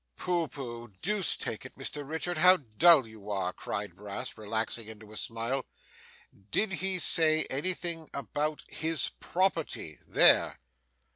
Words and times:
'Pooh, 0.17 0.47
pooh! 0.47 0.87
Deuce 1.03 1.37
take 1.37 1.63
it, 1.63 1.77
Mr 1.77 2.01
Richard, 2.03 2.39
how 2.39 2.57
dull 2.57 3.07
you 3.07 3.29
are!' 3.29 3.53
cried 3.53 3.95
Brass, 3.95 4.35
relaxing 4.35 4.87
into 4.87 5.11
a 5.11 5.15
smile. 5.15 5.63
'Did 6.49 6.71
he 6.81 6.97
say 6.97 7.45
anything 7.51 8.09
about 8.11 8.63
his 8.67 9.11
property? 9.19 9.99
there! 10.07 10.59